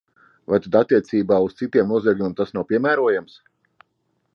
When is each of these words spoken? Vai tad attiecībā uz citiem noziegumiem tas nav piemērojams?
Vai 0.53 0.57
tad 0.63 0.77
attiecībā 0.79 1.39
uz 1.49 1.55
citiem 1.61 1.93
noziegumiem 1.95 2.35
tas 2.41 2.57
nav 2.59 2.69
piemērojams? 2.73 3.41